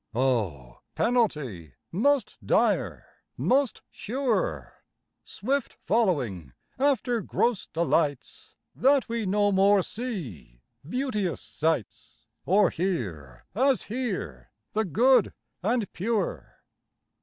O! 0.15 0.79
penalty 0.95 1.75
most 1.91 2.35
dire, 2.43 3.05
most 3.37 3.83
sure, 3.91 4.81
Swift 5.23 5.73
following 5.85 6.53
after 6.79 7.21
gross 7.21 7.67
delights, 7.67 8.55
That 8.73 9.07
we 9.07 9.27
no 9.27 9.51
more 9.51 9.83
see 9.83 10.63
beauteous 10.89 11.41
sights, 11.41 12.25
Or 12.47 12.71
hear 12.71 13.45
as 13.53 13.83
hear 13.83 14.49
the 14.73 14.85
good 14.85 15.33
and 15.61 15.93
pure. 15.93 16.63